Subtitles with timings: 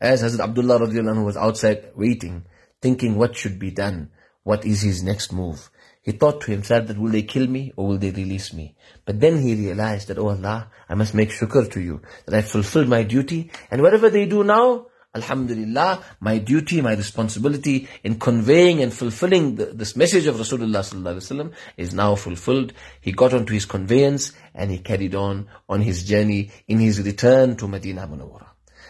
[0.00, 2.44] As Hazrat Abdullah radiallahu was outside waiting,
[2.80, 4.10] thinking what should be done,
[4.44, 5.70] what is his next move.
[6.02, 8.76] He thought to himself that will they kill me or will they release me?
[9.04, 12.42] But then he realized that, oh Allah, I must make shukr to you, that I
[12.42, 18.80] fulfilled my duty, and whatever they do now, Alhamdulillah, my duty, my responsibility in conveying
[18.82, 22.72] and fulfilling the, this message of Rasulullah sallallahu is now fulfilled.
[23.00, 27.56] He got onto his conveyance and he carried on on his journey in his return
[27.56, 28.48] to Medina Munawwara.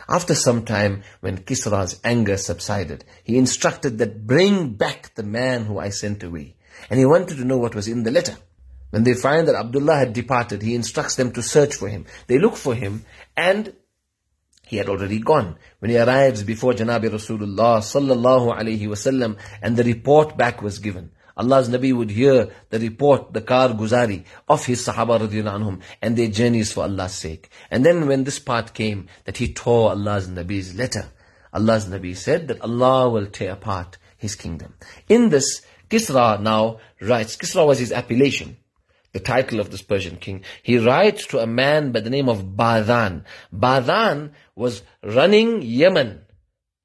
[0.08, 5.78] After some time, when Kisra's anger subsided, he instructed that bring back the man who
[5.78, 6.56] I sent away.
[6.88, 8.36] And he wanted to know what was in the letter.
[8.90, 12.06] When they find that Abdullah had departed, he instructs them to search for him.
[12.26, 13.04] They look for him
[13.36, 13.74] and
[14.66, 15.56] he had already gone.
[15.78, 21.10] When he arrives before Janabi Rasulullah sallallahu alayhi wasallam and the report back was given.
[21.38, 26.26] Allah's Nabi would hear the report, the car guzari of his Sahaba anhum and their
[26.26, 27.48] journeys for Allah's sake.
[27.70, 31.06] And then when this part came, that he tore Allah's Nabi's letter,
[31.52, 34.74] Allah's Nabi said that Allah will tear apart his kingdom.
[35.08, 38.56] In this, Kisra now writes, Kisra was his appellation,
[39.12, 40.42] the title of this Persian king.
[40.62, 43.24] He writes to a man by the name of Badan.
[43.54, 46.22] Badan was running Yemen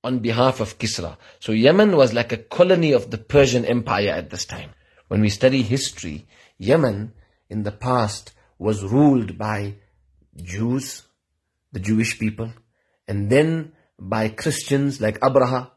[0.04, 1.18] on behalf of Kisra.
[1.40, 4.72] So Yemen was like a colony of the Persian Empire at this time.
[5.08, 7.14] When we study history, Yemen
[7.50, 9.76] in the past was ruled by
[10.36, 11.04] Jews,
[11.72, 12.52] the Jewish people,
[13.08, 15.72] and then by Christians like Abraha,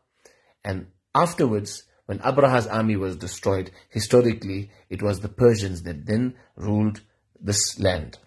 [0.64, 7.00] and afterwards when Abraha's army was destroyed, historically, it was the Persians that then ruled
[7.40, 8.18] this land.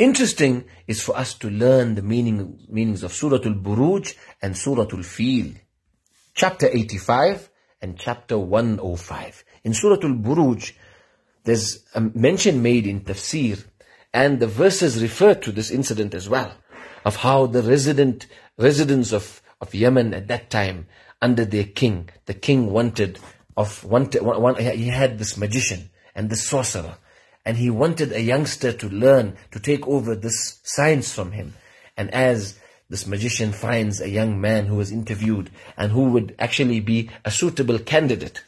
[0.00, 5.52] Interesting is for us to learn the meaning, meanings of Surah Al-Buruj and Surah Al-Fil.
[6.32, 7.50] Chapter 85
[7.82, 9.44] and chapter 105.
[9.64, 10.72] In Surah Al-Buruj,
[11.44, 13.62] there's a mention made in tafsir
[14.14, 16.54] and the verses refer to this incident as well
[17.04, 20.86] of how the resident residents of, of Yemen at that time
[21.20, 22.08] under their king.
[22.24, 23.18] The king wanted
[23.54, 26.96] of wanted one, he had this magician and this sorcerer,
[27.44, 31.54] and he wanted a youngster to learn to take over this science from him.
[31.96, 36.80] And as this magician finds a young man who was interviewed and who would actually
[36.80, 38.42] be a suitable candidate.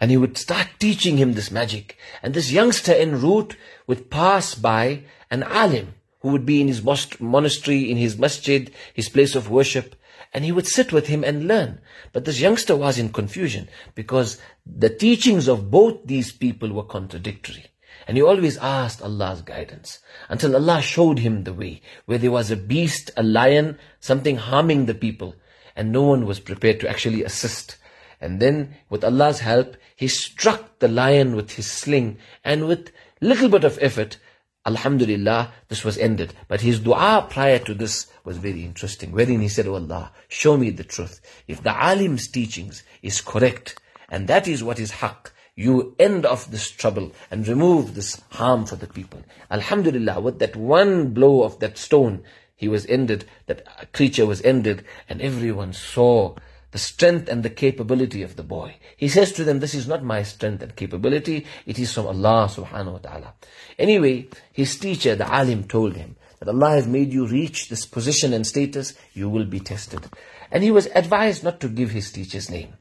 [0.00, 1.96] And he would start teaching him this magic.
[2.22, 3.56] And this youngster en route
[3.86, 6.82] would pass by an alim who would be in his
[7.20, 9.94] monastery, in his masjid, his place of worship
[10.32, 11.80] and he would sit with him and learn.
[12.12, 17.66] But this youngster was in confusion because the teachings of both these people were contradictory.
[18.06, 22.50] And he always asked Allah's guidance until Allah showed him the way where there was
[22.50, 25.34] a beast, a lion, something harming the people
[25.76, 27.76] and no one was prepared to actually assist.
[28.20, 32.90] And then with Allah's help, he struck the lion with his sling and with
[33.20, 34.18] little bit of effort,
[34.66, 36.34] Alhamdulillah, this was ended.
[36.48, 39.12] But his dua prior to this was very interesting.
[39.12, 41.20] Wherein he said, Oh Allah, show me the truth.
[41.48, 43.80] If the alim's teachings is correct,
[44.10, 48.64] and that is what is haqq, you end off this trouble and remove this harm
[48.64, 49.22] for the people.
[49.50, 52.22] Alhamdulillah, with that one blow of that stone,
[52.56, 56.34] he was ended, that creature was ended, and everyone saw
[56.70, 58.76] the strength and the capability of the boy.
[58.96, 62.48] He says to them, this is not my strength and capability, it is from Allah
[62.50, 63.34] subhanahu wa ta'ala.
[63.78, 68.32] Anyway, his teacher, the alim, told him that Allah has made you reach this position
[68.32, 70.08] and status, you will be tested.
[70.50, 72.72] And he was advised not to give his teacher's name.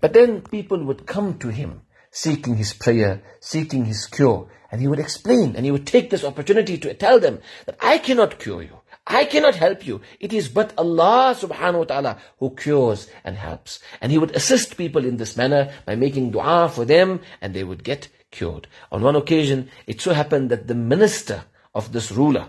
[0.00, 1.82] But then people would come to him,
[2.14, 6.24] seeking his prayer, seeking his cure, and he would explain, and he would take this
[6.24, 8.78] opportunity to tell them that I cannot cure you.
[9.06, 10.00] I cannot help you.
[10.20, 13.80] It is but Allah subhanahu wa ta'ala who cures and helps.
[14.00, 17.64] And He would assist people in this manner by making dua for them and they
[17.64, 18.66] would get cured.
[18.90, 21.44] On one occasion, it so happened that the minister
[21.74, 22.48] of this ruler,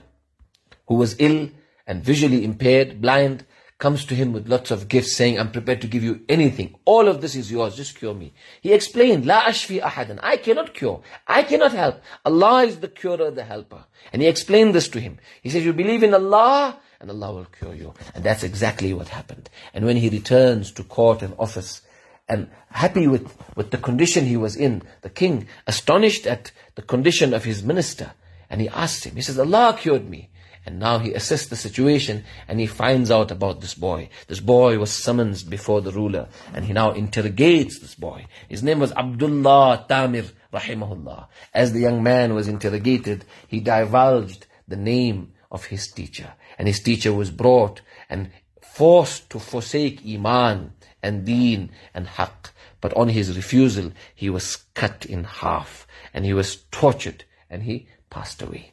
[0.88, 1.50] who was ill
[1.86, 3.46] and visually impaired, blind,
[3.78, 6.75] comes to him with lots of gifts saying, I'm prepared to give you anything.
[6.86, 7.75] All of this is yours.
[7.75, 8.34] Just cure me.
[8.62, 10.19] He explained, La ashfi ahadan.
[10.24, 11.02] I cannot cure.
[11.28, 12.02] I cannot help.
[12.24, 13.84] Allah is the curer, the helper.
[14.14, 15.19] And he explained this to him.
[15.41, 17.94] He said, you believe in Allah and Allah will cure you.
[18.14, 19.50] And that's exactly what happened.
[19.74, 21.82] And when he returns to court and office,
[22.28, 27.34] and happy with, with the condition he was in, the king, astonished at the condition
[27.34, 28.14] of his minister,
[28.50, 30.29] and he asked him, he says, Allah cured me.
[30.66, 34.09] And now he assesses the situation and he finds out about this boy.
[34.28, 38.26] This boy was summoned before the ruler and he now interrogates this boy.
[38.50, 41.28] His name was Abdullah Tamir rahimahullah.
[41.53, 46.34] As the young man was interrogated, he divulged the name of his teacher.
[46.58, 48.32] And his teacher was brought and
[48.62, 50.73] forced to forsake Iman
[51.03, 52.52] and Deen and Haqq.
[52.82, 57.88] But on his refusal, he was cut in half and he was tortured and he
[58.09, 58.72] passed away.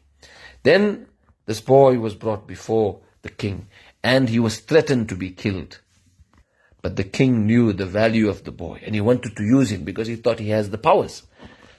[0.62, 1.06] Then
[1.53, 3.69] this boy was brought before the king,
[4.03, 5.81] and he was threatened to be killed.
[6.81, 9.85] But the king knew the value of the boy and he wanted to use him
[9.85, 11.25] because he thought he has the powers.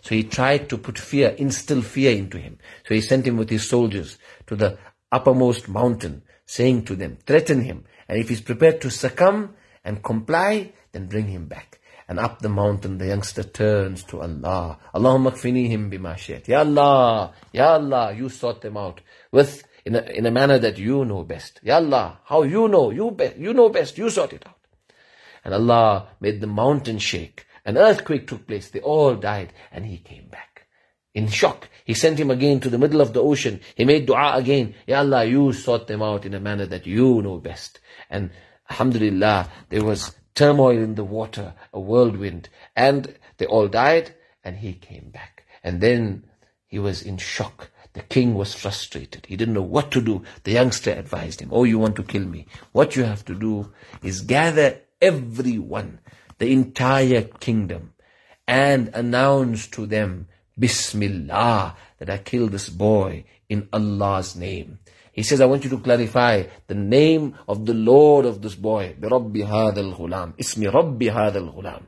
[0.02, 2.60] So he tried to put fear, instill fear into him.
[2.88, 4.78] So he sent him with his soldiers to the
[5.12, 7.86] uppermost mountain, saying to them, threaten him.
[8.08, 11.80] And if he's prepared to succumb and comply, then bring him back.
[12.14, 14.78] And up the mountain, the youngster turns to Allah.
[14.94, 16.48] Allahumma kfinihim bima shayt.
[16.48, 19.02] Ya Allah, Ya Allah, you sort them out
[19.32, 21.60] with, in a, in a manner that you know best.
[21.64, 24.60] Ya Allah, how you know, you, be, you know best, you sort it out.
[25.44, 27.48] And Allah made the mountain shake.
[27.66, 28.70] An earthquake took place.
[28.70, 29.52] They all died.
[29.72, 30.68] And he came back.
[31.16, 31.68] In shock.
[31.84, 33.60] He sent him again to the middle of the ocean.
[33.74, 34.76] He made dua again.
[34.86, 37.80] Ya Allah, you sort them out in a manner that you know best.
[38.08, 38.30] And
[38.70, 42.50] Alhamdulillah, there was turmoil in the water, a whirlwind.
[42.76, 44.16] And they all died.
[44.44, 45.46] And he came back.
[45.64, 46.26] And then
[46.66, 47.70] he was in shock.
[47.94, 49.26] The king was frustrated.
[49.28, 50.24] He didn't know what to do.
[50.44, 52.48] The youngster advised him, Oh, you want to kill me?
[52.72, 53.72] What you have to do
[54.02, 56.00] is gather everyone
[56.40, 57.94] the entire kingdom
[58.48, 60.28] and announce to them,
[60.58, 64.80] Bismillah, that I killed this boy in Allah's name.
[65.13, 68.95] He says, I want you to clarify the name of the Lord of this boy.
[69.01, 70.35] برب هذا الغلام.
[70.39, 71.83] اسم رب هذا الغلام.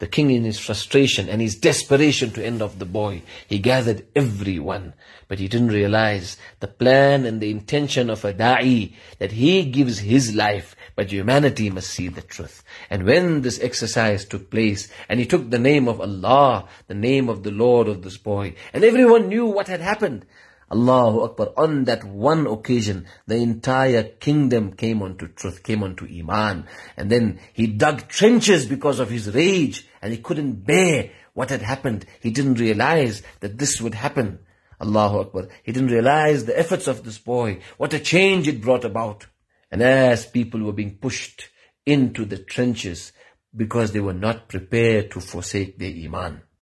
[0.00, 4.06] The king in his frustration and his desperation to end off the boy, he gathered
[4.14, 4.94] everyone.
[5.26, 9.98] But he didn't realize the plan and the intention of a da'i, that he gives
[9.98, 12.62] his life, but humanity must see the truth.
[12.88, 17.28] And when this exercise took place, and he took the name of Allah, the name
[17.28, 20.24] of the Lord of this boy, and everyone knew what had happened,
[20.73, 21.53] Allahu Akbar.
[21.55, 26.65] On that one occasion, the entire kingdom came onto truth, came onto Iman.
[26.97, 31.61] And then he dug trenches because of his rage and he couldn't bear what had
[31.61, 32.07] happened.
[32.21, 34.39] He didn't realize that this would happen.
[34.81, 35.47] Allahu Akbar.
[35.61, 39.27] He didn't realize the efforts of this boy, what a change it brought about.
[39.69, 41.49] And as people were being pushed
[41.85, 43.11] into the trenches
[43.55, 46.41] because they were not prepared to forsake their Iman.